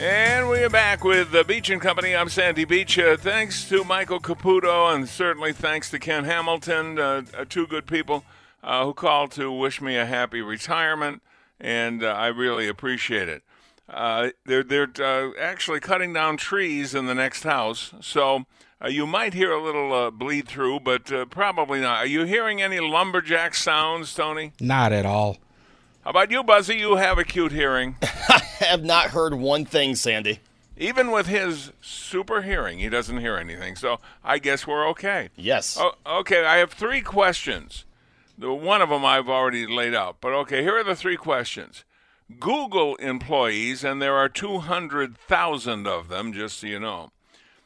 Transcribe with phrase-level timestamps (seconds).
[0.00, 2.16] And we are back with the Beach and Company.
[2.16, 2.98] I'm Sandy Beach.
[2.98, 7.86] Uh, thanks to Michael Caputo, and certainly thanks to Ken Hamilton, uh, uh, two good
[7.86, 8.24] people
[8.64, 11.20] uh, who called to wish me a happy retirement,
[11.60, 13.42] and uh, I really appreciate it.
[13.90, 18.46] Uh, they're they're actually cutting down trees in the next house, so
[18.88, 21.98] you might hear a little bleed through, but probably not.
[21.98, 24.52] Are you hearing any lumberjack sounds, Tony?
[24.60, 25.36] Not at all.
[26.02, 26.76] How about you, Buzzy?
[26.76, 27.96] You have acute hearing.
[28.02, 30.40] I have not heard one thing, Sandy.
[30.78, 33.76] Even with his super hearing, he doesn't hear anything.
[33.76, 35.28] So I guess we're okay.
[35.36, 35.76] Yes.
[35.78, 37.84] Oh, okay, I have three questions.
[38.38, 40.16] The one of them I've already laid out.
[40.22, 41.84] But okay, here are the three questions.
[42.38, 47.10] Google employees, and there are 200,000 of them, just so you know,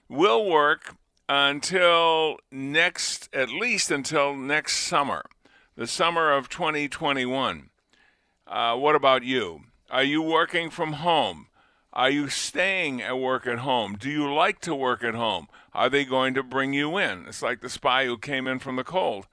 [0.09, 0.97] will work
[1.29, 5.25] until next, at least until next summer,
[5.77, 7.71] the summer of 2021.
[8.47, 9.63] Uh, what about you?
[9.91, 11.47] Are you working from home?
[11.93, 13.97] Are you staying at work at home?
[13.97, 15.49] Do you like to work at home?
[15.73, 17.27] Are they going to bring you in?
[17.29, 19.27] It's like the spy who came in from the cold.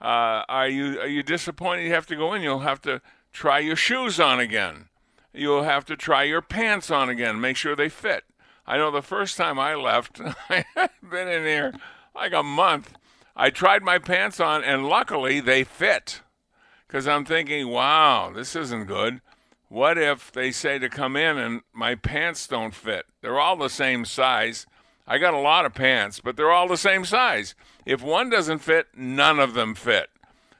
[0.00, 2.42] Uh, are you are you disappointed you have to go in?
[2.42, 3.00] You'll have to
[3.32, 4.88] try your shoes on again.
[5.32, 7.40] You'll have to try your pants on again.
[7.40, 8.24] Make sure they fit.
[8.66, 10.20] I know the first time I left,
[10.50, 11.74] I had been in here
[12.14, 12.94] like a month.
[13.36, 16.22] I tried my pants on, and luckily they fit
[16.86, 19.20] because I'm thinking, wow, this isn't good.
[19.68, 23.06] What if they say to come in and my pants don't fit?
[23.20, 24.66] They're all the same size.
[25.06, 27.54] I got a lot of pants, but they're all the same size.
[27.84, 30.08] If one doesn't fit, none of them fit.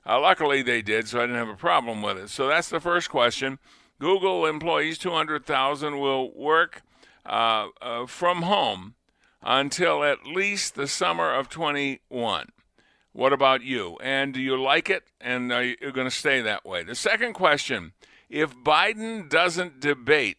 [0.05, 2.31] Uh, luckily, they did, so I didn't have a problem with it.
[2.31, 3.59] So that's the first question.
[3.99, 6.83] Google employees, 200,000, will work
[7.25, 8.95] uh, uh, from home
[9.43, 12.51] until at least the summer of 21.
[13.17, 13.97] What about you?
[14.03, 15.05] And do you like it?
[15.23, 16.83] And are you going to stay that way?
[16.83, 17.93] The second question
[18.29, 20.37] if Biden doesn't debate,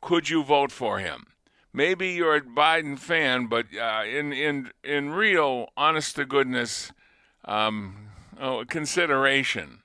[0.00, 1.26] could you vote for him?
[1.72, 6.92] Maybe you're a Biden fan, but uh, in, in, in real, honest to goodness
[7.46, 9.80] um, oh, consideration,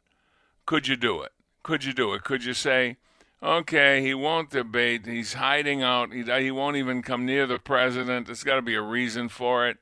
[0.67, 1.31] could you do it?
[1.63, 2.23] Could you do it?
[2.23, 2.97] Could you say,
[3.41, 8.27] okay, he won't debate, he's hiding out, he, he won't even come near the president,
[8.27, 9.79] there's got to be a reason for it.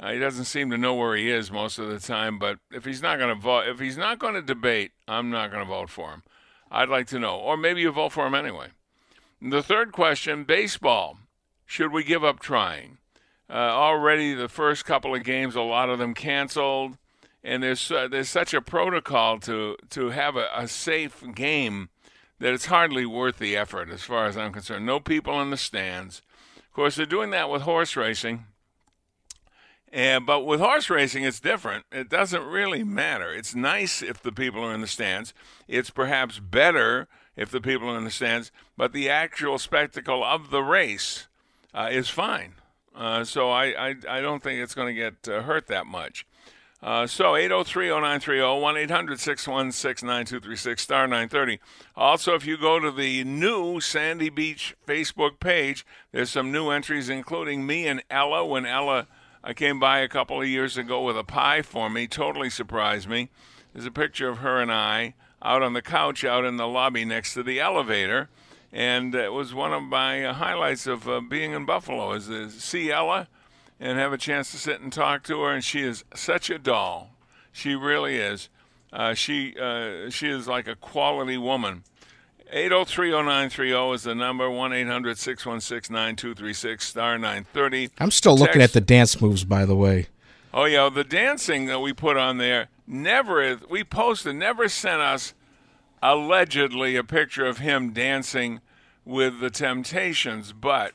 [0.00, 2.38] Uh, he doesn't seem to know where he is most of the time.
[2.38, 5.50] But if he's not going to vote, if he's not going to debate, I'm not
[5.50, 6.22] going to vote for him.
[6.70, 8.68] I'd like to know, or maybe you vote for him anyway.
[9.42, 11.18] The third question: baseball.
[11.66, 12.96] Should we give up trying?
[13.50, 16.96] Uh, already, the first couple of games, a lot of them canceled,
[17.44, 21.88] and there's uh, there's such a protocol to to have a, a safe game
[22.38, 24.86] that it's hardly worth the effort, as far as I'm concerned.
[24.86, 26.22] No people in the stands.
[26.56, 28.44] Of course, they're doing that with horse racing
[29.92, 31.86] and, but with horse racing, it's different.
[31.90, 33.32] It doesn't really matter.
[33.32, 35.32] It's nice if the people are in the stands.
[35.66, 40.50] It's perhaps better if the people are in the stands, but the actual spectacle of
[40.50, 41.28] the race
[41.72, 42.54] uh, is fine.
[42.94, 46.26] Uh, so I, I, I, don't think it's going to get uh, hurt that much.
[46.82, 51.60] Uh, so 803-0930, 1-800-616-9236, star 930.
[51.96, 57.08] Also, if you go to the new Sandy Beach Facebook page, there's some new entries,
[57.08, 59.06] including me and Ella when Ella–
[59.42, 63.08] I came by a couple of years ago with a pie for me, totally surprised
[63.08, 63.30] me.
[63.72, 67.04] There's a picture of her and I out on the couch out in the lobby
[67.04, 68.28] next to the elevator.
[68.72, 72.90] And it was one of my highlights of uh, being in Buffalo is to see
[72.90, 73.28] Ella
[73.80, 75.52] and have a chance to sit and talk to her.
[75.52, 77.12] And she is such a doll.
[77.52, 78.48] She really is.
[78.92, 81.84] Uh, she uh, she is like a quality woman.
[82.52, 87.90] 8030930 is the number, 1 800 616 9236, star 930.
[87.98, 88.40] I'm still Text.
[88.40, 90.06] looking at the dance moves, by the way.
[90.54, 95.34] Oh yeah, the dancing that we put on there never we posted never sent us
[96.02, 98.60] allegedly a picture of him dancing
[99.04, 100.92] with the Temptations, but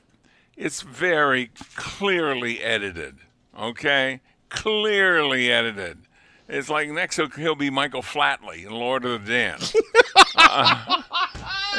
[0.57, 3.17] it's very clearly edited.
[3.57, 5.99] Okay, clearly edited.
[6.47, 9.75] It's like next he'll be Michael Flatley in Lord of the Dance.
[10.35, 11.01] uh,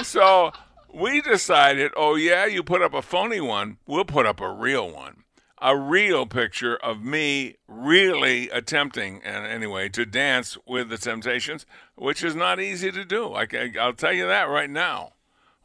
[0.03, 0.53] so
[0.93, 4.91] we decided, oh yeah, you put up a phony one, we'll put up a real
[4.91, 5.25] one
[5.65, 11.65] a real picture of me really attempting, and anyway, to dance with the Temptations,
[11.95, 13.33] which is not easy to do.
[13.33, 15.13] I will tell you that right now.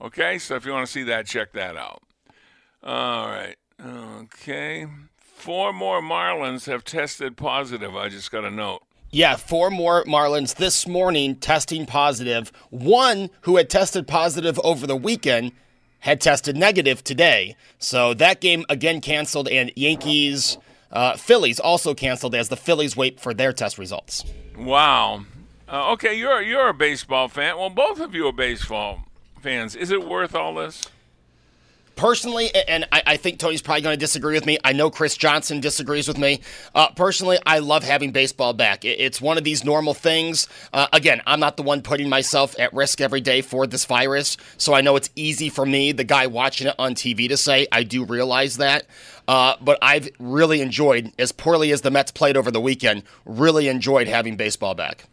[0.01, 2.01] Okay, so if you want to see that, check that out.
[2.81, 3.57] All right.
[3.85, 4.87] Okay.
[5.17, 7.93] Four more Marlins have tested positive.
[7.93, 8.83] I just got a note.
[9.11, 12.51] Yeah, four more Marlins this morning testing positive.
[12.69, 15.51] One who had tested positive over the weekend
[16.01, 17.55] had tested negative today.
[17.79, 20.59] So that game again canceled, and Yankees,
[20.91, 24.23] uh, Phillies also canceled as the Phillies wait for their test results.
[24.55, 25.25] Wow.
[25.67, 27.57] Uh, okay, you're you're a baseball fan.
[27.57, 29.05] Well, both of you are baseball
[29.41, 29.75] fans.
[29.75, 30.87] Is it worth all this?
[31.99, 34.57] Personally, and I, I, think Tony's probably going to disagree with me.
[34.63, 36.39] I know Chris Johnson disagrees with me.
[36.73, 38.85] Uh, personally, I love having baseball back.
[38.85, 40.47] It, it's one of these normal things.
[40.71, 44.37] Uh, again, I'm not the one putting myself at risk every day for this virus,
[44.57, 47.67] so I know it's easy for me, the guy watching it on TV, to say.
[47.69, 48.85] I do realize that.
[49.27, 53.67] Uh, but I've really enjoyed, as poorly as the Mets played over the weekend, really
[53.67, 55.03] enjoyed having baseball back.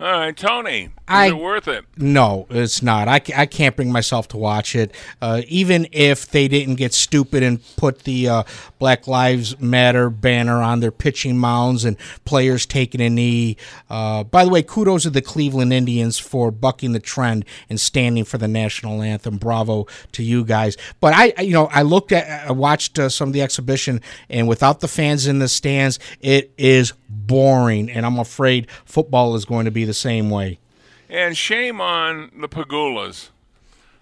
[0.00, 1.84] All right, Tony, is I, it worth it?
[1.98, 3.06] No, it's not.
[3.06, 4.94] I, I can't bring myself to watch it.
[5.20, 8.42] Uh, even if they didn't get stupid and put the uh,
[8.78, 13.58] Black Lives Matter banner on their pitching mounds and players taking a knee.
[13.90, 18.24] Uh, by the way, kudos to the Cleveland Indians for bucking the trend and standing
[18.24, 19.36] for the national anthem.
[19.36, 20.78] Bravo to you guys.
[21.00, 24.00] But I, you know, I looked at, I watched uh, some of the exhibition,
[24.30, 27.90] and without the fans in the stands, it is boring.
[27.90, 30.60] And I'm afraid football is going to be the same way.
[31.08, 33.30] And shame on the Pegulas.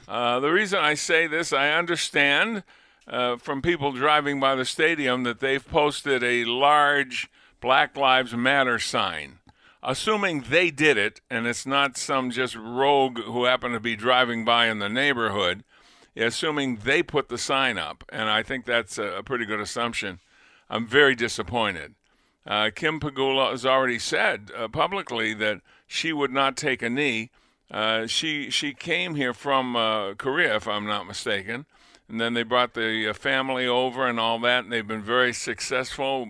[0.07, 2.63] Uh, the reason I say this, I understand
[3.07, 7.31] uh, from people driving by the stadium that they've posted a large
[7.63, 9.39] Black Lives Matter sign.
[9.83, 14.45] Assuming they did it, and it's not some just rogue who happened to be driving
[14.45, 15.65] by in the neighborhood,
[16.15, 20.19] assuming they put the sign up, and I think that's a, pretty good assumption,
[20.69, 21.95] I'm very disappointed.
[22.47, 27.31] Uh, Kim Pegula has already said uh, publicly that she would not take a knee.
[27.71, 31.67] Uh, she she came here from uh, Korea, if I'm not mistaken,
[32.09, 35.33] and then they brought the uh, family over and all that, and they've been very
[35.33, 36.29] successful.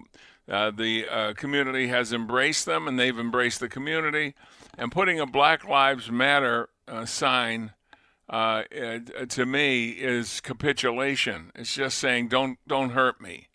[0.48, 4.34] Uh, the uh, community has embraced them, and they've embraced the community.
[4.78, 7.72] And putting a Black Lives Matter uh, sign
[8.30, 11.50] to me is capitulation.
[11.54, 13.48] It's just saying, "Don't don't hurt me,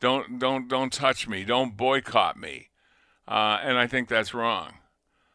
[0.00, 2.70] don't don't don't touch me, don't boycott me,"
[3.28, 4.79] and I think that's wrong.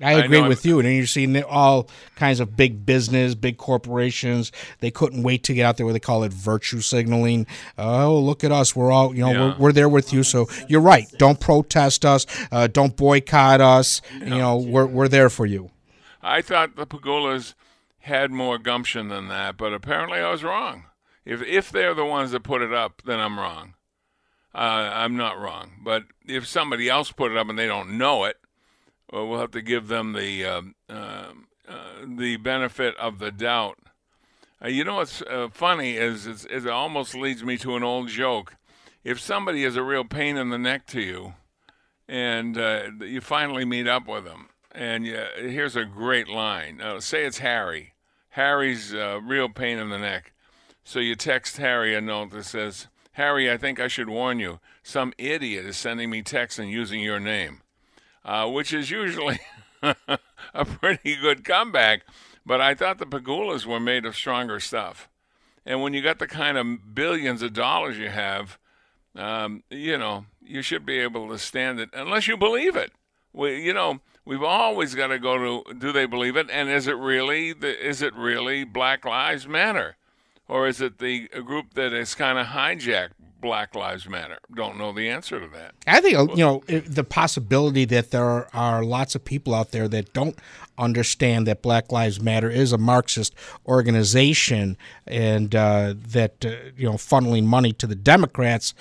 [0.02, 0.80] I agree I with you.
[0.80, 4.52] And you're seeing all kinds of big business, big corporations.
[4.80, 7.48] They couldn't wait to get out there where they call it virtue signaling.
[7.78, 8.76] Oh, look at us.
[8.76, 9.40] We're all, you know, yeah.
[9.40, 10.24] we're, we're, there with you.
[10.24, 11.06] So you're right.
[11.18, 12.26] Don't protest us.
[12.52, 14.02] Uh, don't boycott us.
[14.20, 15.72] You know, we're, we're there for you.
[16.22, 17.54] I thought the Pegulas
[18.00, 20.86] had more gumption than that, but apparently I was wrong.
[21.24, 23.76] If, if they're the ones that put it up, then I'm wrong.
[24.54, 25.72] Uh, I'm not wrong.
[25.84, 28.38] But if somebody else put it up and they don't know it,
[29.16, 31.32] well, we'll have to give them the uh, uh,
[32.06, 33.80] the benefit of the doubt.
[34.62, 37.84] Uh, you know what's uh, funny is, is, is, it almost leads me to an
[37.84, 38.58] old joke.
[39.06, 41.34] If somebody is a real pain in the neck to you,
[42.10, 46.82] and uh, you finally meet up with them, and you, here's a great line.
[47.00, 47.94] Say it's Harry.
[48.32, 50.34] Harry's a real pain in the neck.
[50.84, 54.60] So you text Harry a note that says, Harry, I think I should warn you.
[54.84, 57.62] Some idiot is sending me texts and using your name
[58.26, 59.40] uh, which is usually
[59.82, 62.02] a pretty good comeback.
[62.46, 65.10] But I thought the Pegulas were made of stronger stuff.
[65.66, 68.60] And when you got the kind of billions of dollars you have,
[69.16, 72.92] um, you know, you should be able to stand it unless you believe it.
[73.34, 76.88] We, you know, we've always got to go to do they believe it, and is
[76.88, 79.98] it really the, is it really Black Lives Matter,
[80.48, 83.12] or is it the group that has kind of hijacked
[83.42, 84.38] Black Lives Matter?
[84.54, 85.76] Don't know the answer to that.
[85.88, 90.14] I think you know the possibility that there are lots of people out there that
[90.14, 90.38] don't
[90.78, 93.34] understand that Black Lives Matter is a Marxist
[93.68, 98.74] organization and uh, that uh, you know funneling money to the Democrats.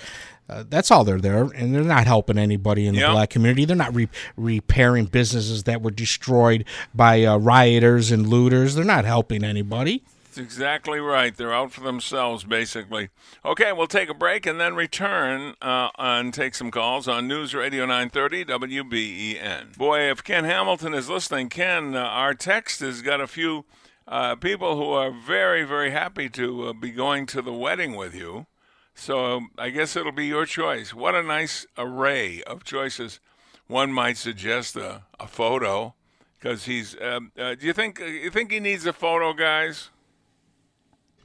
[0.47, 3.11] Uh, that's all they're there, and they're not helping anybody in the yep.
[3.11, 3.65] black community.
[3.65, 8.75] They're not re- repairing businesses that were destroyed by uh, rioters and looters.
[8.75, 10.03] They're not helping anybody.
[10.35, 11.33] That's exactly right.
[11.35, 13.07] They're out for themselves, basically.
[13.45, 17.53] Okay, we'll take a break and then return uh, and take some calls on News
[17.53, 19.77] Radio 930 WBEN.
[19.77, 23.63] Boy, if Ken Hamilton is listening, Ken, uh, our text has got a few
[24.09, 28.13] uh, people who are very, very happy to uh, be going to the wedding with
[28.13, 28.45] you.
[28.93, 30.93] So I guess it'll be your choice.
[30.93, 33.21] What a nice array of choices.
[33.67, 35.93] One might suggest a, a photo
[36.37, 36.93] because he's.
[37.01, 39.91] Um, uh, do you think you think he needs a photo, guys?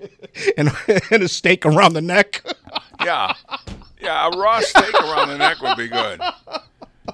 [0.56, 0.70] and,
[1.10, 2.42] and a stake around the neck.
[3.04, 3.34] yeah,
[4.00, 6.20] yeah, a raw steak around the neck would be good.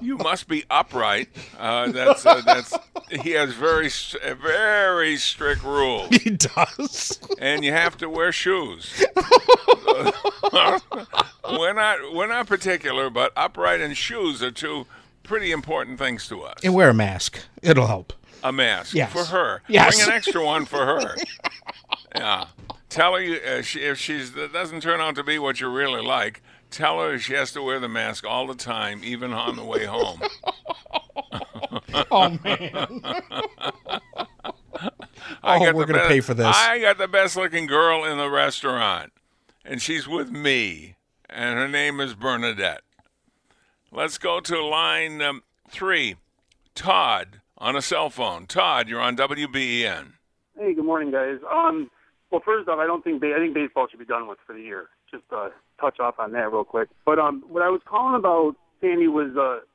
[0.01, 1.29] You must be upright.
[1.57, 2.77] Uh, that's uh, that's.
[3.09, 3.89] He has very
[4.35, 6.09] very strict rules.
[6.09, 9.03] He does, and you have to wear shoes.
[11.51, 14.85] we're not we're not particular, but upright and shoes are two
[15.23, 16.59] pretty important things to us.
[16.63, 17.39] And wear a mask.
[17.61, 18.13] It'll help.
[18.43, 19.11] A mask yes.
[19.11, 19.61] for her.
[19.67, 19.95] Yes.
[19.95, 21.15] Bring an extra one for her.
[22.15, 22.45] yeah.
[22.97, 26.01] Tell her you, uh, she, if she doesn't turn out to be what you really
[26.01, 29.63] like, tell her she has to wear the mask all the time, even on the
[29.63, 30.19] way home.
[32.09, 33.01] oh man.
[35.43, 36.47] I oh, we're going to pay for this.
[36.47, 39.13] I got the best looking girl in the restaurant,
[39.63, 40.95] and she's with me,
[41.29, 42.81] and her name is Bernadette.
[43.91, 46.15] Let's go to line um, three.
[46.73, 48.47] Todd on a cell phone.
[48.47, 50.13] Todd, you're on WBEN.
[50.57, 51.37] Hey, good morning, guys.
[51.47, 51.91] Um,
[52.31, 54.61] well, first off, I don't think I think baseball should be done with for the
[54.61, 54.87] year.
[55.09, 56.89] Just uh, touch off on that real quick.
[57.05, 59.65] But um, what I was calling about, Sandy, was uh,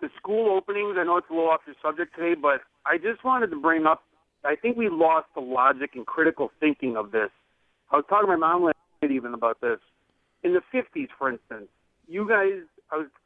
[0.00, 0.96] the school openings.
[0.98, 3.86] I know it's a little off your subject today, but I just wanted to bring
[3.86, 4.02] up.
[4.44, 7.28] I think we lost the logic and critical thinking of this.
[7.92, 9.78] I was talking to my mom last night even about this.
[10.42, 11.68] In the 50s, for instance,
[12.08, 12.64] you guys,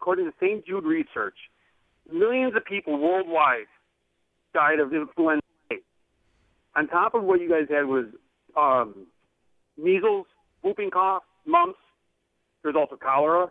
[0.01, 0.67] according to St.
[0.67, 1.37] Jude research,
[2.13, 3.71] millions of people worldwide
[4.53, 5.43] died of influenza.
[6.75, 8.07] On top of what you guys had was
[8.57, 9.07] um,
[9.77, 10.27] measles,
[10.63, 11.79] whooping cough, mumps.
[12.63, 13.51] There's also cholera.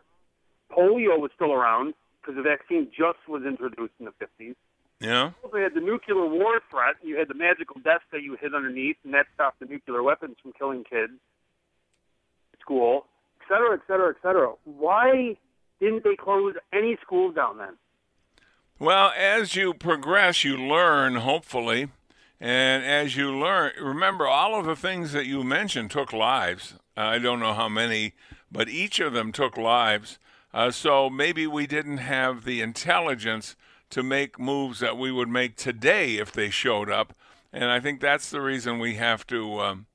[0.72, 4.56] Polio was still around because the vaccine just was introduced in the 50s.
[5.00, 5.26] Yeah.
[5.26, 6.96] You also had the nuclear war threat.
[7.04, 10.38] You had the magical death that you hid underneath, and that stopped the nuclear weapons
[10.42, 11.14] from killing kids.
[12.62, 13.06] School,
[13.42, 14.54] et cetera, et cetera, et cetera.
[14.64, 15.38] Why
[15.82, 17.74] didn't they close any schools down then?
[18.80, 21.90] Well, as you progress, you learn, hopefully.
[22.44, 26.74] And as you learn, remember all of the things that you mentioned took lives.
[26.98, 28.16] I don't know how many,
[28.52, 30.20] but each of them took lives.
[30.54, 33.56] Uh, so maybe we didn't have the intelligence
[33.92, 37.14] to make moves that we would make today if they showed up.
[37.54, 39.86] And I think that's the reason we have to um,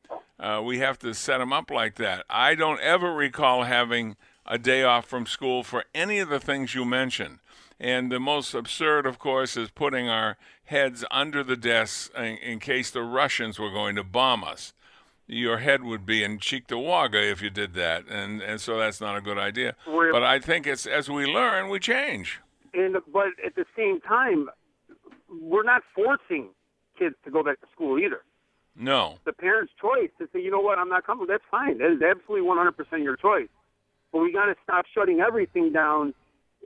[0.40, 2.24] uh, we have to set them up like that.
[2.30, 6.74] I don't ever recall having a day off from school for any of the things
[6.74, 7.40] you mentioned.
[7.80, 12.58] And the most absurd, of course, is putting our heads under the desks in, in
[12.58, 14.72] case the Russians were going to bomb us.
[15.26, 19.14] Your head would be in Cheektowaga if you did that, and and so that's not
[19.14, 19.76] a good idea.
[19.86, 22.40] We're, but I think it's as we learn, we change.
[22.72, 24.48] And but at the same time,
[25.28, 26.48] we're not forcing
[26.98, 28.22] kids to go back to school either.
[28.74, 29.18] No.
[29.24, 31.26] The parents' choice to say, you know what, I'm not coming.
[31.26, 31.78] That's fine.
[31.78, 33.48] That is absolutely 100% your choice.
[34.12, 36.14] But we got to stop shutting everything down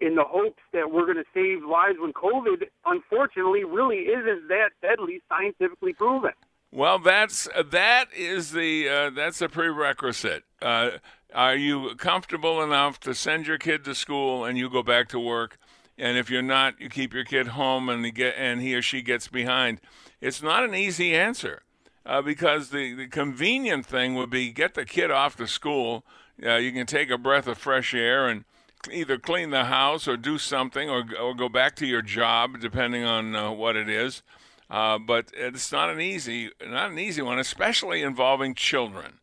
[0.02, 4.70] in the hopes that we're going to save lives when COVID, unfortunately, really isn't that
[4.82, 6.32] deadly scientifically proven.
[6.72, 10.44] Well, that's that is the uh, that's a prerequisite.
[10.60, 10.92] Uh,
[11.34, 15.18] are you comfortable enough to send your kid to school and you go back to
[15.18, 15.58] work?
[15.98, 18.82] And if you're not, you keep your kid home and he get and he or
[18.82, 19.80] she gets behind.
[20.20, 21.62] It's not an easy answer
[22.06, 26.04] uh, because the, the convenient thing would be get the kid off to school.
[26.42, 28.44] Uh, you can take a breath of fresh air and
[28.90, 33.04] either clean the house or do something or, or go back to your job, depending
[33.04, 34.22] on uh, what it is.
[34.70, 39.18] Uh, but it's not an easy, not an easy one, especially involving children.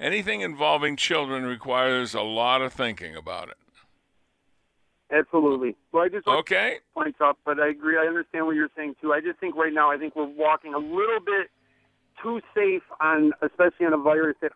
[0.00, 3.56] Anything involving children requires a lot of thinking about it.
[5.10, 5.76] Absolutely.
[5.92, 7.96] Well, I just okay points up, but I agree.
[7.96, 9.12] I understand what you're saying too.
[9.12, 11.50] I just think right now, I think we're walking a little bit
[12.22, 14.52] too safe on, especially on a virus that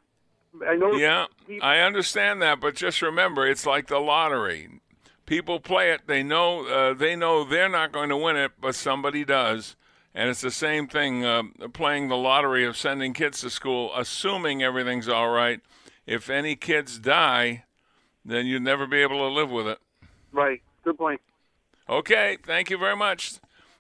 [0.67, 0.95] I know.
[0.95, 1.27] Yeah,
[1.63, 4.81] I understand that, but just remember, it's like the lottery.
[5.27, 8.75] People play it; they know uh, they know they're not going to win it, but
[8.75, 9.77] somebody does.
[10.15, 14.63] And it's the same thing uh, playing the lottery of sending kids to school, assuming
[14.63, 15.61] everything's all right.
[16.07, 17.65] If any kids die,
[18.25, 19.79] then you'd never be able to live with it.
[20.33, 20.61] Right.
[20.83, 21.21] Good point.
[21.89, 22.39] Okay.
[22.43, 23.35] Thank you very much.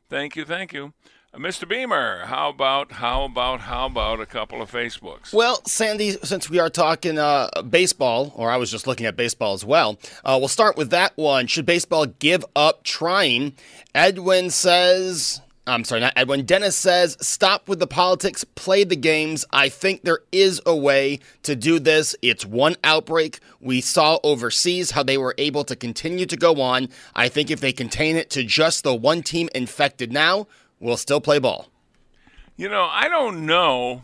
[0.08, 0.44] Thank you.
[0.44, 0.92] Thank you.
[1.38, 1.68] Uh, Mr.
[1.68, 5.32] Beamer, how about how about how about a couple of Facebooks?
[5.32, 9.54] Well, Sandy, since we are talking uh, baseball, or I was just looking at baseball
[9.54, 11.46] as well, uh, we'll start with that one.
[11.46, 13.54] Should baseball give up trying?
[13.94, 16.44] Edwin says, I'm sorry, not Edwin.
[16.44, 19.44] Dennis says, stop with the politics, play the games.
[19.52, 22.16] I think there is a way to do this.
[22.22, 23.38] It's one outbreak.
[23.60, 26.88] We saw overseas how they were able to continue to go on.
[27.14, 30.46] I think if they contain it to just the one team infected now,
[30.80, 31.68] we'll still play ball.
[32.56, 34.02] You know, I don't know,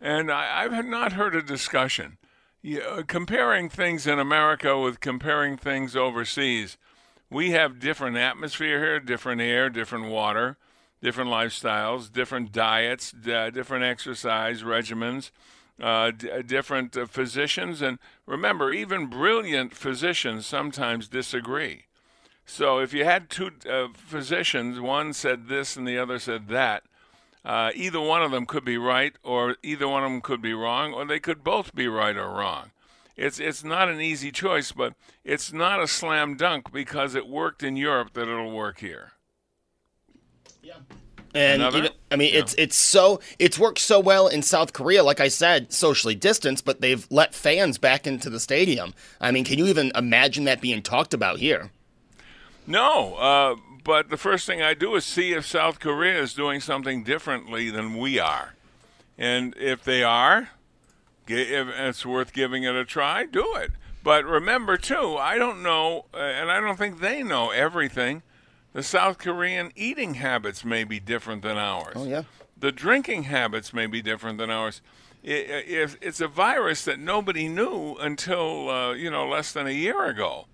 [0.00, 2.18] and I, have not heard a discussion.
[2.60, 6.76] Yeah, comparing things in America with comparing things overseas
[7.32, 10.58] we have different atmosphere here, different air, different water,
[11.00, 15.30] different lifestyles, different diets, d- different exercise regimens,
[15.80, 17.80] uh, d- different uh, physicians.
[17.80, 21.84] And remember, even brilliant physicians sometimes disagree.
[22.52, 26.84] So if you had two uh, physicians, one said this and the other said that,
[27.44, 30.54] uh, either one of them could be right, or either one of them could be
[30.54, 32.70] wrong, or they could both be right or wrong
[33.16, 34.94] it's it's not an easy choice, but
[35.24, 39.12] it's not a slam dunk because it worked in Europe that it'll work here.
[40.62, 40.74] Yeah.
[41.34, 42.40] And even, I mean, yeah.
[42.40, 45.02] it's it's so it's worked so well in South Korea.
[45.02, 48.92] Like I said, socially distanced, but they've let fans back into the stadium.
[49.20, 51.70] I mean, can you even imagine that being talked about here?
[52.66, 56.60] No, uh, but the first thing I do is see if South Korea is doing
[56.60, 58.54] something differently than we are,
[59.18, 60.50] and if they are,
[61.26, 63.72] if it's worth giving it a try, do it.
[64.04, 68.22] But remember, too, I don't know, uh, and I don't think they know everything.
[68.72, 71.94] The South Korean eating habits may be different than ours.
[71.96, 72.22] Oh, yeah.
[72.58, 74.80] The drinking habits may be different than ours.
[75.22, 80.04] It, it's a virus that nobody knew until, uh, you know, less than a year
[80.04, 80.46] ago.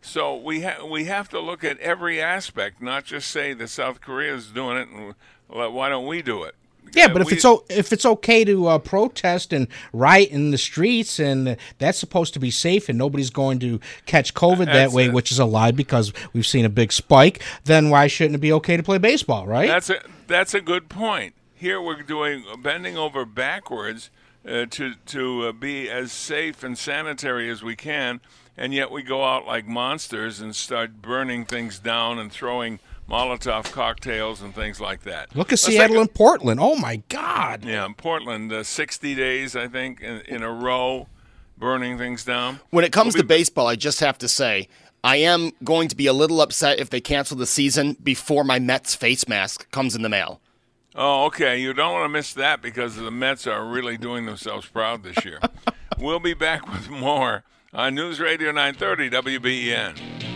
[0.00, 4.00] So we, ha- we have to look at every aspect, not just say that South
[4.00, 5.14] Korea is doing it and
[5.48, 6.54] why don't we do it?
[6.92, 10.50] Yeah, but if we, it's o- if it's okay to uh, protest and riot in
[10.50, 14.92] the streets, and that's supposed to be safe, and nobody's going to catch COVID that
[14.92, 15.12] way, it.
[15.12, 18.52] which is a lie because we've seen a big spike, then why shouldn't it be
[18.52, 19.66] okay to play baseball, right?
[19.66, 21.34] That's a that's a good point.
[21.54, 24.10] Here we're doing bending over backwards
[24.46, 28.20] uh, to to uh, be as safe and sanitary as we can,
[28.56, 33.70] and yet we go out like monsters and start burning things down and throwing Molotov
[33.72, 35.34] cocktails and things like that.
[35.34, 36.60] Look at Seattle and Portland.
[36.60, 37.64] Oh my God!
[37.64, 41.08] Yeah, Portland, uh, sixty days I think in, in, a row,
[41.58, 42.60] burning things down.
[42.70, 44.68] When it comes we'll to baseball, I just have to say.
[45.04, 48.58] I am going to be a little upset if they cancel the season before my
[48.58, 50.40] Mets face mask comes in the mail.
[50.98, 51.58] Oh, okay.
[51.58, 55.24] You don't want to miss that because the Mets are really doing themselves proud this
[55.26, 55.40] year.
[55.98, 60.35] we'll be back with more on News Radio 930 WBEN.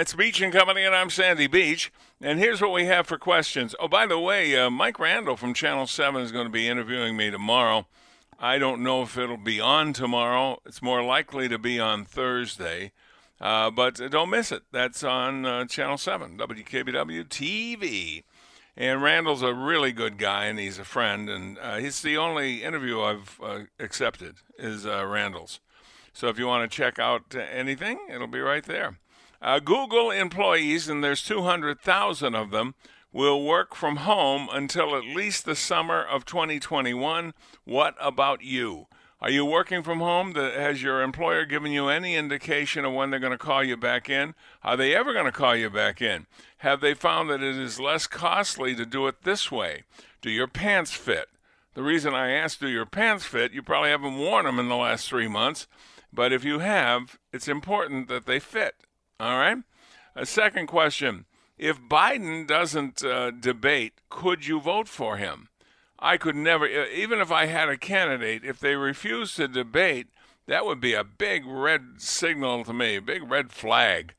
[0.00, 1.92] It's Beach and Company, and I'm Sandy Beach.
[2.20, 3.74] And here's what we have for questions.
[3.80, 7.16] Oh, by the way, uh, Mike Randall from Channel 7 is going to be interviewing
[7.16, 7.86] me tomorrow.
[8.38, 10.60] I don't know if it'll be on tomorrow.
[10.64, 12.92] It's more likely to be on Thursday.
[13.40, 14.62] Uh, but don't miss it.
[14.70, 18.22] That's on uh, Channel 7, WKBW TV.
[18.76, 21.28] And Randall's a really good guy, and he's a friend.
[21.28, 25.60] And uh, he's the only interview I've uh, accepted is uh, Randall's.
[26.16, 28.98] So if you want to check out anything, it'll be right there.
[29.42, 32.74] Uh, Google employees, and there's 200,000 of them,
[33.12, 37.34] will work from home until at least the summer of 2021.
[37.64, 38.86] What about you?
[39.20, 40.34] Are you working from home?
[40.34, 44.08] Has your employer given you any indication of when they're going to call you back
[44.08, 44.34] in?
[44.64, 46.26] Are they ever going to call you back in?
[46.58, 49.82] Have they found that it is less costly to do it this way?
[50.22, 51.28] Do your pants fit?
[51.74, 53.52] The reason I asked, do your pants fit?
[53.52, 55.66] You probably haven't worn them in the last three months,
[56.16, 58.74] but if you have, it's important that they fit.
[59.20, 59.58] All right?
[60.16, 61.26] A second question
[61.56, 65.50] If Biden doesn't uh, debate, could you vote for him?
[65.98, 70.08] I could never, even if I had a candidate, if they refuse to debate,
[70.46, 74.14] that would be a big red signal to me, a big red flag.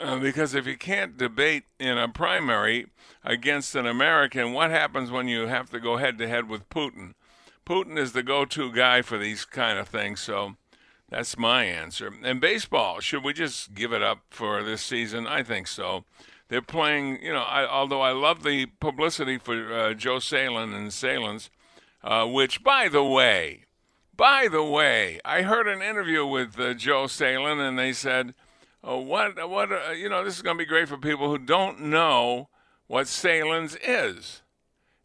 [0.00, 2.86] Uh, because if you can't debate in a primary
[3.24, 7.14] against an American, what happens when you have to go head to head with Putin?
[7.64, 10.56] Putin is the go to guy for these kind of things, so
[11.12, 12.10] that's my answer.
[12.24, 15.26] And baseball, should we just give it up for this season?
[15.26, 16.04] I think so.
[16.48, 20.90] They're playing, you know, I, although I love the publicity for uh, Joe Sahlen and
[20.90, 21.50] Sahlen's,
[22.02, 23.64] uh, which, by the way,
[24.16, 28.34] by the way, I heard an interview with uh, Joe Sahlen, and they said,
[28.82, 29.48] oh, "What?
[29.48, 29.70] What?
[29.70, 32.48] Uh, you know, this is going to be great for people who don't know
[32.86, 34.42] what Sahlen's is.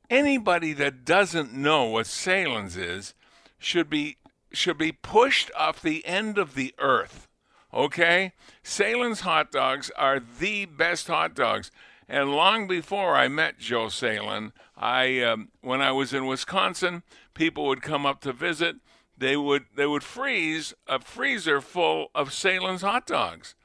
[0.10, 3.14] Anybody that doesn't know what Sahlen's is
[3.60, 4.18] should be
[4.58, 7.28] should be pushed off the end of the earth.
[7.74, 8.34] Okay?
[8.64, 11.72] Sahlen's hot dogs are the best hot dogs.
[12.10, 17.66] And long before I met Joe Sahlen, I um, when I was in Wisconsin, people
[17.68, 18.78] would come up to visit.
[19.18, 23.56] They would they would freeze a freezer full of Sahlen's hot dogs,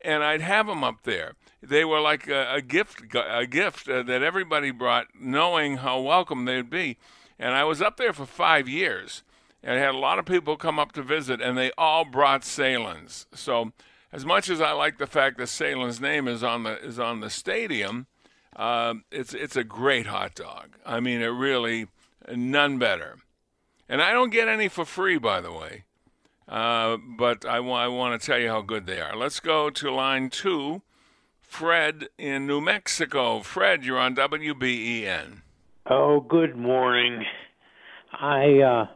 [0.00, 1.34] and I'd have them up there.
[1.60, 6.44] They were like a, a gift a gift uh, that everybody brought, knowing how welcome
[6.44, 6.98] they'd be.
[7.36, 9.24] And I was up there for five years
[9.62, 12.42] and I had a lot of people come up to visit, and they all brought
[12.42, 13.26] Sahlen's.
[13.34, 13.72] So,
[14.12, 17.20] as much as I like the fact that Sahlen's name is on the is on
[17.20, 18.06] the stadium,
[18.56, 20.76] uh, it's it's a great hot dog.
[20.86, 21.88] I mean, it really
[22.34, 23.16] none better.
[23.88, 25.84] And I don't get any for free, by the way.
[26.46, 29.16] Uh, but I, wa- I want to tell you how good they are.
[29.16, 30.82] Let's go to line two.
[31.40, 33.40] Fred in New Mexico.
[33.40, 35.40] Fred, you're on WBEN.
[35.88, 37.24] Oh, good morning.
[38.12, 38.86] I uh,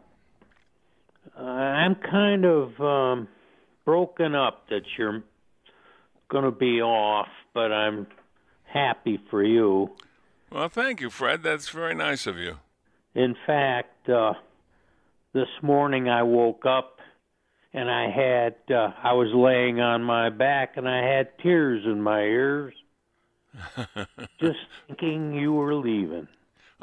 [1.37, 3.29] I'm kind of um,
[3.85, 5.23] broken up that you're
[6.31, 8.07] going to be off, but I'm
[8.65, 9.91] happy for you.
[10.51, 11.43] Well, thank you, Fred.
[11.43, 12.59] That's very nice of you.
[13.15, 14.35] In fact, uh,
[15.33, 16.99] this morning I woke up
[17.73, 22.03] and I had uh, I was laying on my back and I had tears in
[22.03, 22.75] my ears,
[24.41, 26.29] just thinking you were leaving.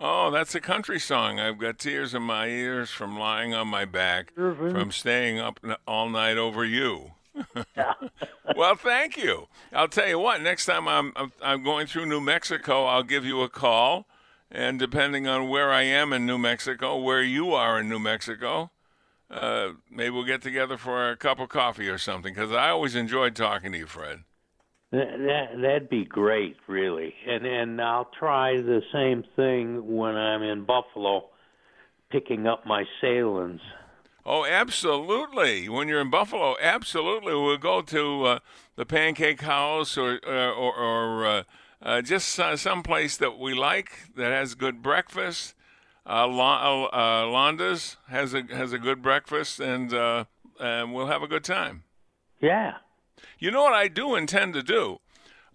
[0.01, 1.39] Oh, that's a country song.
[1.39, 6.07] I've got tears in my ears from lying on my back, from staying up all
[6.09, 7.11] night over you.
[8.55, 9.47] well, thank you.
[9.73, 10.41] I'll tell you what.
[10.41, 14.07] Next time I'm I'm going through New Mexico, I'll give you a call,
[14.49, 18.71] and depending on where I am in New Mexico, where you are in New Mexico,
[19.29, 22.33] uh, maybe we'll get together for a cup of coffee or something.
[22.33, 24.23] Because I always enjoyed talking to you, Fred.
[24.91, 27.13] That, that'd be great, really.
[27.27, 31.29] And and I'll try the same thing when I'm in Buffalo,
[32.11, 33.61] picking up my Sahlen's.
[34.25, 35.69] Oh, absolutely!
[35.69, 38.39] When you're in Buffalo, absolutely, we'll go to uh,
[38.75, 41.43] the Pancake House or uh, or, or uh,
[41.81, 45.53] uh just uh, some place that we like that has good breakfast.
[46.03, 49.93] Uh, uh, Londa's has a has a good breakfast, and
[50.59, 51.83] and we'll have a good time.
[52.41, 52.77] Yeah,
[53.37, 54.99] you know what I do intend to do?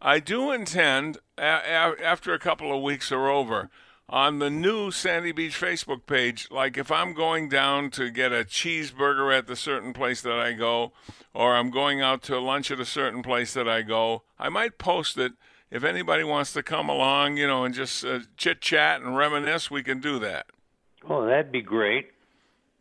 [0.00, 3.70] I do intend, a- a- after a couple of weeks are over,
[4.09, 8.44] on the new Sandy Beach Facebook page, like if I'm going down to get a
[8.44, 10.92] cheeseburger at the certain place that I go,
[11.33, 14.77] or I'm going out to lunch at a certain place that I go, I might
[14.77, 15.33] post it.
[15.70, 19.70] If anybody wants to come along, you know, and just uh, chit chat and reminisce,
[19.70, 20.46] we can do that.
[21.09, 22.11] Oh, that'd be great.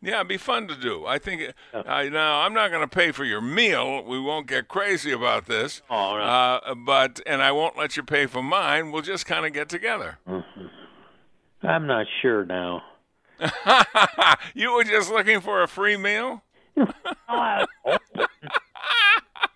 [0.04, 1.06] Yeah, it'd be fun to do.
[1.06, 1.54] I think.
[1.72, 4.04] Uh, now, I'm not going to pay for your meal.
[4.04, 5.80] We won't get crazy about this.
[5.88, 6.56] All right.
[6.56, 8.92] Uh, but and I won't let you pay for mine.
[8.92, 10.18] We'll just kind of get together.
[10.28, 10.66] Mm-hmm.
[11.66, 12.82] I'm not sure now.
[14.54, 16.42] you were just looking for a free meal.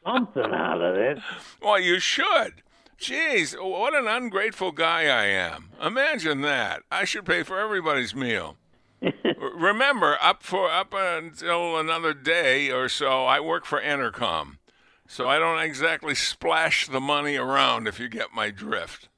[0.05, 1.19] Something out of it.
[1.61, 2.63] Well, you should.
[2.99, 5.71] Jeez, what an ungrateful guy I am.
[5.81, 6.83] Imagine that.
[6.91, 8.57] I should pay for everybody's meal.
[9.01, 14.59] Remember, up for up until another day or so, I work for Entercom,
[15.07, 17.87] so I don't exactly splash the money around.
[17.87, 19.09] If you get my drift.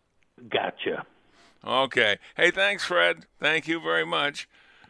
[0.49, 1.07] Gotcha.
[1.65, 2.19] Okay.
[2.37, 3.27] Hey, thanks, Fred.
[3.39, 4.49] Thank you very much.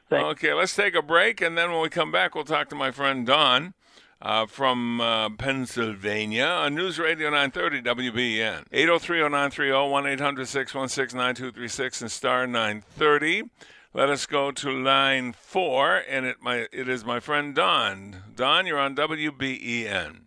[0.08, 0.24] Thanks.
[0.24, 2.90] Okay, let's take a break, and then when we come back, we'll talk to my
[2.90, 3.74] friend Don.
[4.22, 8.66] Uh, from uh, Pennsylvania on News Radio 930 WBEN.
[8.70, 13.44] 803 0930 1 800 616 9236 and star 930.
[13.92, 18.22] Let us go to line four, and it my it is my friend Don.
[18.36, 20.20] Don, you're on WBEN.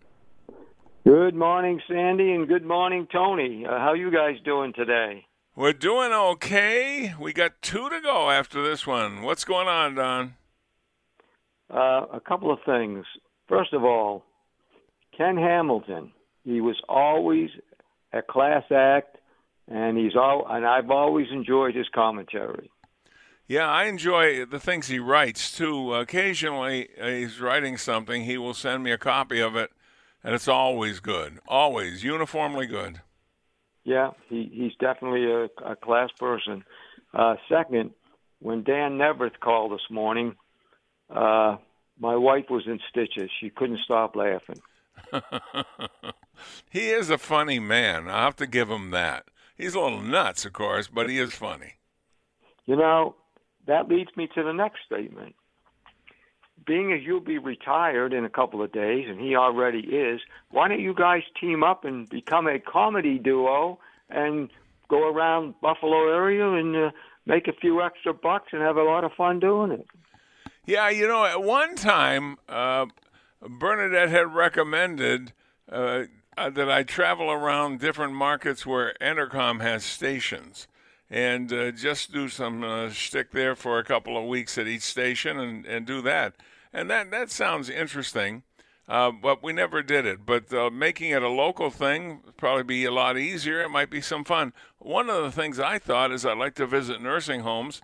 [1.05, 3.65] Good morning, Sandy, and good morning, Tony.
[3.65, 5.25] Uh, how you guys doing today?
[5.55, 7.13] We're doing okay.
[7.17, 9.21] We got two to go after this one.
[9.21, 10.33] What's going on, Don?
[11.73, 13.05] Uh, a couple of things.
[13.47, 14.25] First of all,
[15.15, 16.11] Ken Hamilton.
[16.43, 17.49] He was always
[18.11, 19.19] a class act,
[19.69, 20.45] and he's all.
[20.49, 22.69] And I've always enjoyed his commentary.
[23.47, 25.93] Yeah, I enjoy the things he writes too.
[25.93, 28.23] Occasionally, uh, he's writing something.
[28.23, 29.71] He will send me a copy of it,
[30.23, 31.39] and it's always good.
[31.47, 33.01] Always uniformly good.
[33.83, 36.63] Yeah, he, he's definitely a, a class person.
[37.13, 37.91] Uh, second,
[38.39, 40.35] when Dan Neaverth called this morning,
[41.09, 41.57] uh,
[41.99, 43.29] my wife was in stitches.
[43.39, 44.61] She couldn't stop laughing.
[46.69, 48.09] he is a funny man.
[48.09, 49.25] I have to give him that.
[49.55, 51.73] He's a little nuts, of course, but he is funny.
[52.65, 53.15] You know,
[53.67, 55.35] that leads me to the next statement.
[56.65, 60.67] Being as you'll be retired in a couple of days, and he already is, why
[60.67, 64.49] don't you guys team up and become a comedy duo and
[64.89, 66.91] go around Buffalo area and uh,
[67.25, 69.87] make a few extra bucks and have a lot of fun doing it?
[70.65, 72.85] Yeah, you know, at one time, uh,
[73.41, 75.33] Bernadette had recommended
[75.69, 76.03] uh,
[76.37, 80.67] uh, that I travel around different markets where Entercom has stations
[81.13, 84.81] and uh, just do some uh, shtick there for a couple of weeks at each
[84.81, 86.33] station and, and do that.
[86.73, 88.41] And that, that sounds interesting,
[88.87, 90.25] uh, but we never did it.
[90.25, 93.61] But uh, making it a local thing probably be a lot easier.
[93.61, 94.53] It might be some fun.
[94.79, 97.83] One of the things I thought is I'd like to visit nursing homes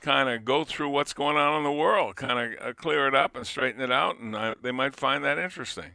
[0.00, 3.14] kind of go through what's going on in the world, kind of uh, clear it
[3.14, 5.92] up and straighten it out, and uh, they might find that interesting.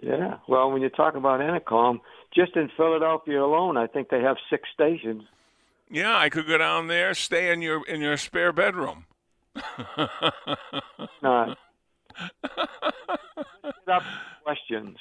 [0.00, 2.00] Yeah, well, when you talk about Entercom,
[2.34, 5.24] just in Philadelphia alone, I think they have six stations.
[5.92, 9.04] Yeah, I could go down there, stay in your in your spare bedroom.
[11.22, 11.54] no.
[14.42, 14.96] questions.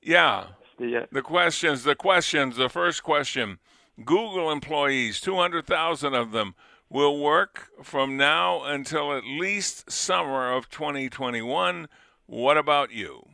[0.00, 0.46] Yeah.
[0.78, 1.82] The, uh, the questions.
[1.82, 2.54] The questions.
[2.56, 3.58] The first question.
[4.04, 6.54] Google employees, 200,000 of them,
[6.88, 11.88] will work from now until at least summer of 2021.
[12.26, 13.29] What about you?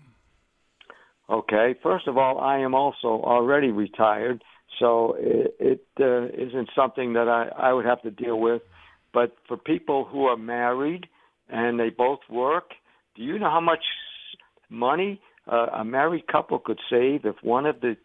[1.29, 4.45] Okay, first of all, I am also already retired,
[4.79, 8.63] so it, it uh, isn't something that I, I would have to deal with.
[9.13, 11.07] But for people who are married
[11.49, 12.71] and they both work,
[13.17, 13.83] do you know how much
[14.71, 17.97] money uh, a married couple could save if one of the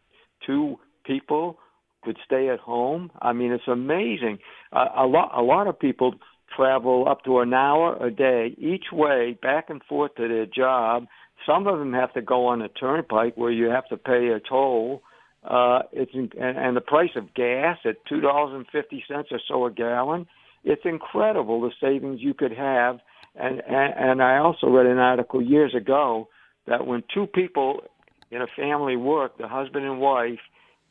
[0.46, 1.58] two people
[2.04, 3.12] could stay at home.
[3.22, 4.40] I mean, it's amazing.
[4.72, 6.16] Uh, a lot, a lot of people
[6.56, 11.06] travel up to an hour a day each way, back and forth to their job.
[11.46, 14.40] Some of them have to go on a turnpike where you have to pay a
[14.40, 15.02] toll.
[15.44, 19.40] Uh, it's and, and the price of gas at two dollars and fifty cents or
[19.48, 20.28] so a gallon.
[20.64, 23.00] It's incredible the savings you could have.
[23.36, 26.28] And, and and I also read an article years ago
[26.68, 27.82] that when two people
[28.30, 30.40] in a family work, the husband and wife,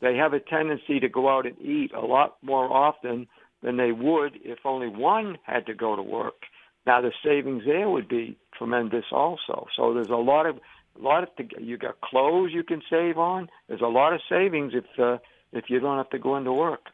[0.01, 3.27] they have a tendency to go out and eat a lot more often
[3.63, 6.43] than they would if only one had to go to work.
[6.85, 9.67] Now the savings there would be tremendous also.
[9.75, 10.57] So there's a lot of
[10.99, 13.49] a lot of you got clothes you can save on.
[13.67, 15.17] There's a lot of savings if uh,
[15.51, 16.87] if you don't have to go into work.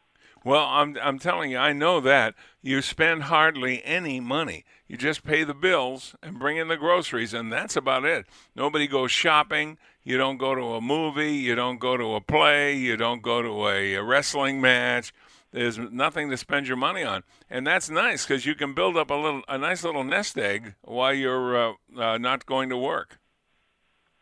[0.43, 4.65] Well, I'm I'm telling you, I know that you spend hardly any money.
[4.88, 8.26] You just pay the bills and bring in the groceries, and that's about it.
[8.56, 9.78] Nobody goes shopping.
[10.04, 11.34] You don't go to a movie.
[11.34, 12.76] You don't go to a play.
[12.76, 15.13] You don't go to a, a wrestling match.
[15.58, 19.10] There's nothing to spend your money on, and that's nice because you can build up
[19.10, 23.17] a little, a nice little nest egg while you're uh, uh, not going to work.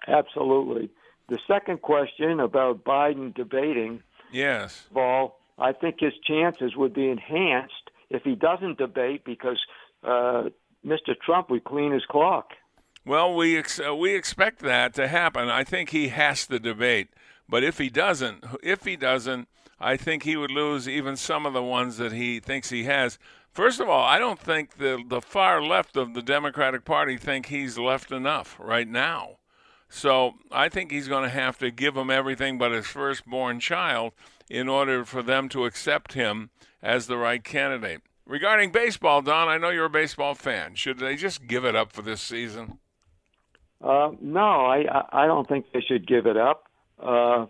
[0.07, 0.89] Absolutely.
[1.27, 4.01] The second question about Biden debating.
[4.31, 4.87] Yes.
[4.93, 9.59] Well, I think his chances would be enhanced if he doesn't debate because
[10.05, 10.43] uh,
[10.85, 11.19] Mr.
[11.25, 12.51] Trump would clean his clock.
[13.05, 15.49] Well, we ex- uh, we expect that to happen.
[15.49, 17.09] I think he has to debate,
[17.49, 21.53] but if he doesn't, if he doesn't, I think he would lose even some of
[21.53, 23.19] the ones that he thinks he has.
[23.51, 27.47] First of all, I don't think the the far left of the Democratic Party think
[27.47, 29.37] he's left enough right now.
[29.89, 34.13] So I think he's going to have to give them everything but his firstborn child
[34.49, 36.49] in order for them to accept him
[36.81, 38.01] as the right candidate.
[38.25, 40.75] Regarding baseball, Don, I know you're a baseball fan.
[40.75, 42.79] Should they just give it up for this season?
[43.81, 46.65] Uh, no, I I don't think they should give it up.
[46.99, 47.45] Uh,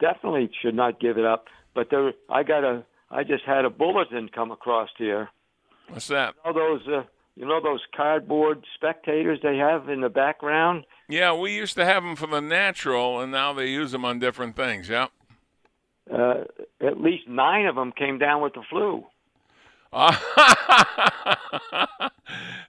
[0.00, 1.48] definitely should not give it up.
[1.74, 5.28] But there, I got a I just had a bulletin come across here.
[5.88, 6.34] What's that?
[6.44, 7.02] You know those uh,
[7.36, 10.84] you know those cardboard spectators they have in the background.
[11.08, 14.18] Yeah, we used to have them for the natural, and now they use them on
[14.18, 14.88] different things.
[14.88, 15.06] Yeah.
[16.12, 16.44] Uh,
[16.80, 19.04] at least nine of them came down with the flu.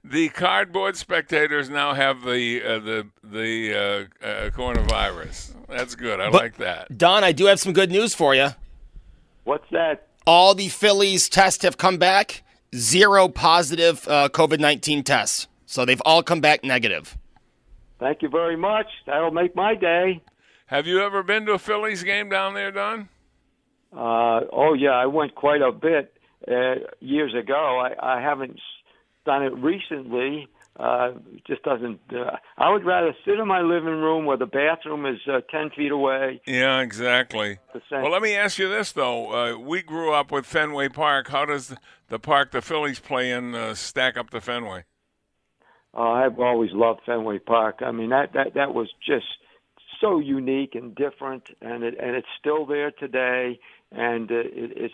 [0.04, 5.54] the cardboard spectators now have the uh, the the uh, uh, coronavirus.
[5.70, 6.20] That's good.
[6.20, 6.98] I But- like that.
[6.98, 8.50] Don, I do have some good news for you.
[9.43, 10.08] What's that?
[10.25, 12.43] All the Phillies tests have come back.
[12.75, 15.47] Zero positive uh, COVID 19 tests.
[15.65, 17.17] So they've all come back negative.
[17.99, 18.88] Thank you very much.
[19.06, 20.21] That'll make my day.
[20.67, 23.10] Have you ever been to a Phillies game down there, Don?
[23.91, 26.13] Uh, oh yeah, I went quite a bit
[26.47, 27.79] uh, years ago.
[27.79, 28.60] I, I haven't
[29.25, 30.47] done it recently.
[30.80, 31.12] Uh,
[31.46, 32.00] just doesn't.
[32.12, 35.70] Uh, I would rather sit in my living room where the bathroom is uh, ten
[35.70, 36.42] feet away.
[36.48, 37.60] Yeah, exactly.
[37.92, 41.28] Well, let me ask you this though: uh, we grew up with Fenway Park.
[41.28, 41.76] How does
[42.10, 44.86] the park the Phillies play in uh, stack up to Fenway?
[45.96, 47.82] Uh, I've always loved Fenway Park.
[47.86, 49.26] I mean that that that was just
[50.02, 53.60] so unique and different, and it and it's still there today.
[53.92, 54.94] And uh, it, it's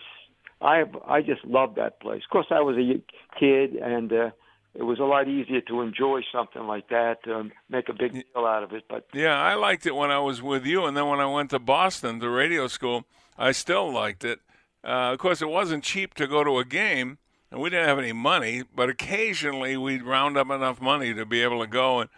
[0.60, 2.22] I I just love that place.
[2.24, 4.30] Of course, I was a kid, and uh,
[4.74, 8.46] it was a lot easier to enjoy something like that, um, make a big deal
[8.46, 8.84] out of it.
[8.88, 11.50] But Yeah, I liked it when I was with you, and then when I went
[11.50, 13.04] to Boston to radio school,
[13.36, 14.40] I still liked it.
[14.84, 17.18] Uh, of course, it wasn't cheap to go to a game,
[17.50, 18.62] and we didn't have any money.
[18.74, 22.00] But occasionally, we'd round up enough money to be able to go.
[22.00, 22.10] And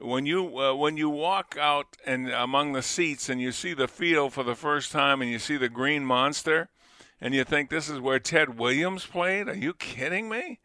[0.00, 3.88] when you uh, when you walk out and among the seats and you see the
[3.88, 6.68] field for the first time, and you see the green monster,
[7.20, 9.48] and you think this is where Ted Williams played?
[9.48, 10.60] Are you kidding me?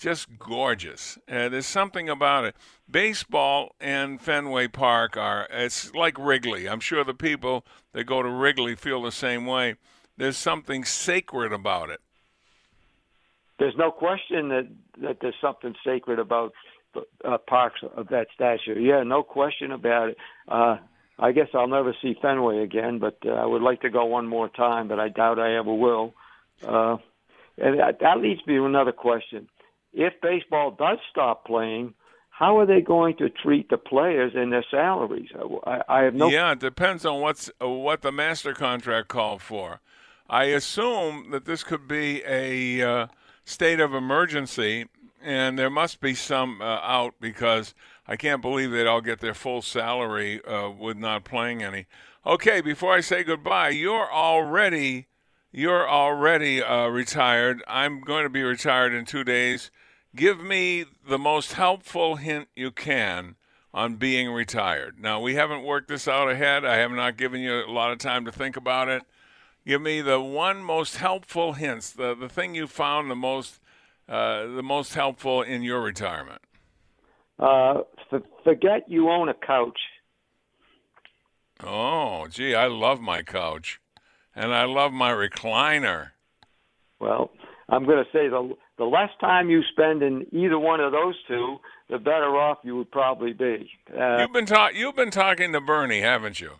[0.00, 1.18] Just gorgeous.
[1.28, 2.56] Uh, there's something about it.
[2.90, 6.66] Baseball and Fenway Park are, it's like Wrigley.
[6.66, 9.76] I'm sure the people that go to Wrigley feel the same way.
[10.16, 12.00] There's something sacred about it.
[13.60, 14.66] there's no question that
[15.02, 16.52] that there's something sacred about
[17.24, 18.78] uh, parks of that stature.
[18.78, 20.16] Yeah, no question about it.
[20.48, 20.78] Uh,
[21.18, 24.26] I guess I'll never see Fenway again, but uh, I would like to go one
[24.26, 26.14] more time, but I doubt I ever will.
[26.66, 26.96] Uh,
[27.58, 29.48] and that, that leads me to another question:
[29.92, 31.94] If baseball does stop playing,
[32.30, 35.28] how are they going to treat the players and their salaries?
[35.66, 36.30] I, I have no.
[36.30, 39.80] Yeah, it depends on what's what the master contract called for.
[40.28, 43.06] I assume that this could be a uh,
[43.44, 44.86] state of emergency,
[45.22, 47.74] and there must be some uh, out because
[48.06, 51.86] I can't believe they'd all get their full salary uh, with not playing any.
[52.24, 55.08] Okay, before I say goodbye, you're already
[55.52, 57.62] you're already uh, retired.
[57.66, 59.70] I'm going to be retired in two days.
[60.14, 63.36] Give me the most helpful hint you can
[63.72, 64.98] on being retired.
[64.98, 66.64] Now, we haven't worked this out ahead.
[66.64, 69.02] I have not given you a lot of time to think about it.
[69.66, 73.60] Give me the one most helpful hints, the, the thing you found the most
[74.08, 76.40] uh, the most helpful in your retirement.
[77.38, 77.82] Uh,
[78.12, 79.78] f- forget you own a couch.
[81.62, 83.80] Oh, gee, I love my couch,
[84.34, 86.10] and I love my recliner.
[87.00, 87.30] Well,
[87.68, 91.14] I'm going to say the the less time you spend in either one of those
[91.28, 91.58] two,
[91.90, 93.70] the better off you would probably be.
[93.94, 96.52] Uh, You've been ta- you've been talking to Bernie, haven't you?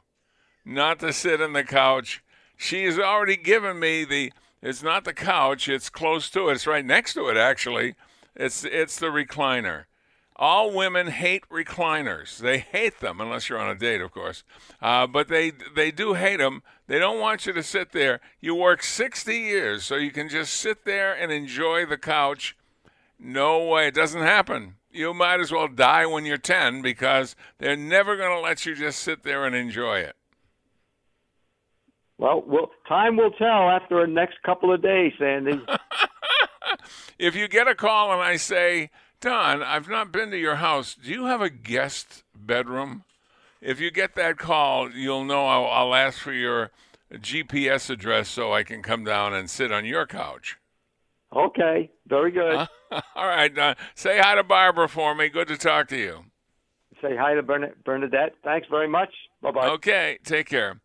[0.65, 2.23] Not to sit on the couch.
[2.57, 4.33] She has already given me the.
[4.63, 5.69] It's not the couch.
[5.69, 6.53] It's close to it.
[6.53, 7.95] It's right next to it, actually.
[8.37, 9.85] It's it's the recliner.
[10.41, 12.39] All women hate recliners.
[12.39, 14.43] They hate them unless you're on a date, of course.
[14.81, 16.63] Uh, but they they do hate them.
[16.87, 18.21] They don't want you to sit there.
[18.41, 22.57] You work 60 years so you can just sit there and enjoy the couch.
[23.19, 24.77] No way, it doesn't happen.
[24.91, 28.75] You might as well die when you're 10 because they're never going to let you
[28.75, 30.17] just sit there and enjoy it.
[32.17, 35.61] well, well, time will tell after the next couple of days, Sandy.
[37.19, 40.95] If you get a call and I say, Don, I've not been to your house.
[40.95, 43.05] Do you have a guest bedroom?
[43.61, 46.71] If you get that call, you'll know I'll, I'll ask for your
[47.13, 50.57] GPS address so I can come down and sit on your couch.
[51.37, 52.67] okay, very good.
[53.15, 53.77] All right, Don.
[53.95, 55.29] Say hi to Barbara for me.
[55.29, 56.25] Good to talk to you.
[57.03, 58.35] Say hi to Bern- Bernadette.
[58.43, 59.11] Thanks very much.
[59.43, 59.69] Bye bye.
[59.69, 60.81] Okay, take care.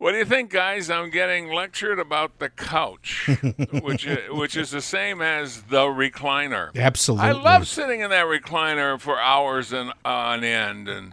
[0.00, 0.88] What do you think, guys?
[0.88, 3.28] I'm getting lectured about the couch,
[3.82, 6.74] which is, which is the same as the recliner.
[6.74, 7.28] Absolutely.
[7.28, 11.12] I love sitting in that recliner for hours and on end and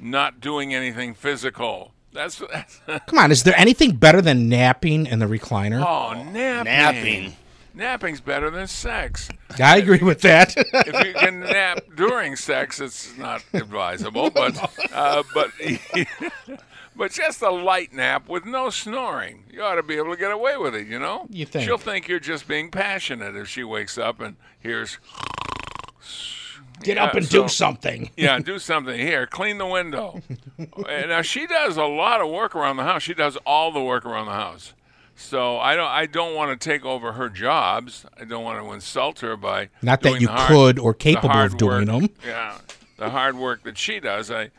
[0.00, 1.92] not doing anything physical.
[2.12, 5.80] That's, that's Come on, is there anything better than napping in the recliner?
[5.86, 6.64] oh napping.
[6.64, 7.36] Napping.
[7.76, 9.28] Napping's better than sex.
[9.62, 10.52] I agree with that.
[10.56, 14.30] if you can nap during sex, it's not advisable.
[14.30, 14.58] But
[14.92, 15.52] uh, but
[16.96, 20.30] but just a light nap with no snoring, you ought to be able to get
[20.32, 20.86] away with it.
[20.86, 21.64] You know, You think.
[21.64, 24.98] she'll think you're just being passionate if she wakes up and hears.
[26.82, 28.10] Get up and so- do something.
[28.16, 29.26] Yeah, do something here.
[29.26, 30.20] Clean the window.
[30.58, 33.02] Uh, now she does a lot of work around the house.
[33.02, 34.72] She does all the work around the house.
[35.18, 38.04] So I don't I don't want to take over her jobs.
[38.20, 41.56] I don't want to insult her by Not that you hard- could or capable of
[41.56, 42.02] doing work.
[42.02, 42.08] them.
[42.24, 42.58] Yeah,
[42.98, 44.30] the hard work that she does.
[44.30, 44.50] I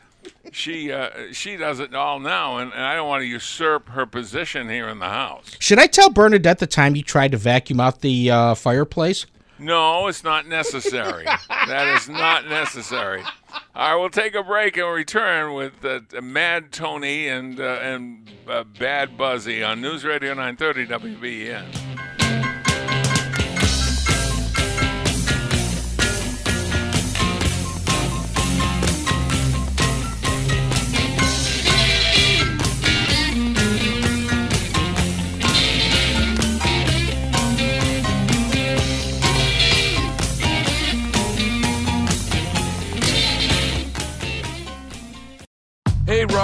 [0.52, 4.06] she uh, she does it all now, and, and I don't want to usurp her
[4.06, 5.56] position here in the house.
[5.58, 9.26] Should I tell Bernadette the time you tried to vacuum out the uh, fireplace?
[9.58, 11.24] No, it's not necessary.
[11.48, 13.22] that is not necessary.
[13.74, 18.30] All right, we'll take a break and return with uh, Mad Tony and uh, and
[18.48, 22.07] uh, Bad Buzzy on News Radio 930 WBEN.